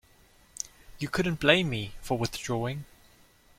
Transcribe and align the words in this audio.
You 0.97 1.09
couldn't 1.09 1.39
blame 1.39 1.69
me 1.69 1.93
for 2.01 2.17
withdrawing. 2.17 2.85